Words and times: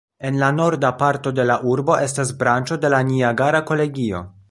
En 0.27 0.37
la 0.43 0.47
norda 0.59 0.91
parto 1.01 1.33
de 1.41 1.45
la 1.51 1.59
urbo 1.75 1.99
estas 2.07 2.35
branĉo 2.43 2.81
de 2.87 2.95
la 2.97 3.07
Niagara 3.15 3.67
Kolegio. 3.73 4.29